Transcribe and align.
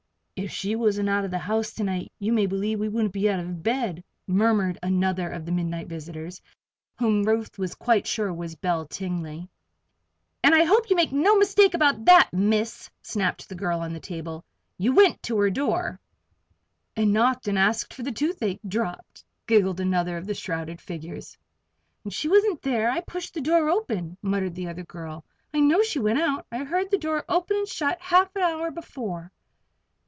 "If 0.43 0.49
she 0.49 0.75
wasn't 0.75 1.07
out 1.07 1.23
of 1.23 1.29
the 1.29 1.37
house 1.37 1.71
to 1.73 1.83
night 1.83 2.11
you 2.17 2.33
may 2.33 2.47
believe 2.47 2.79
we 2.79 2.89
wouldn't 2.89 3.13
be 3.13 3.29
out 3.29 3.39
of 3.39 3.61
bed," 3.61 4.03
murmured 4.25 4.79
another 4.81 5.29
of 5.29 5.45
the 5.45 5.51
midnight 5.51 5.85
visitors, 5.87 6.41
whom 6.97 7.21
Ruth 7.21 7.59
was 7.59 7.75
quite 7.75 8.07
sure 8.07 8.33
was 8.33 8.55
Belle 8.55 8.87
Tingley. 8.87 9.47
"And 10.43 10.55
I 10.55 10.63
hope 10.63 10.89
you 10.89 10.95
made 10.95 11.11
no 11.11 11.35
mistake 11.35 11.75
about 11.75 12.05
that, 12.05 12.29
Miss!" 12.33 12.89
snapped 13.03 13.47
the 13.49 13.53
girl 13.55 13.81
on 13.81 13.93
the 13.93 13.99
table. 13.99 14.43
"You 14.79 14.95
went 14.95 15.21
to 15.21 15.37
her 15.37 15.51
door." 15.51 15.99
"And 16.95 17.13
knocked, 17.13 17.47
and 17.47 17.57
asked 17.59 17.93
for 17.93 18.01
toothache 18.03 18.61
drops," 18.67 19.23
giggled 19.45 19.79
another 19.79 20.17
of 20.17 20.25
the 20.25 20.33
shrouded 20.33 20.81
figures. 20.81 21.37
"And 22.03 22.11
she 22.11 22.27
wasn't 22.27 22.63
there. 22.63 22.89
I 22.89 23.01
pushed 23.01 23.35
the 23.35 23.41
door 23.41 23.69
open," 23.69 24.17
muttered 24.23 24.55
the 24.55 24.69
other 24.69 24.83
girl. 24.85 25.23
"I 25.53 25.59
know 25.59 25.83
she 25.83 25.99
went 25.99 26.17
out. 26.19 26.47
I 26.51 26.63
heard 26.63 26.89
the 26.89 26.97
door 26.97 27.25
open 27.29 27.57
and 27.57 27.67
shut 27.67 28.01
half 28.01 28.35
an 28.35 28.41
hour 28.41 28.71
before." 28.71 29.31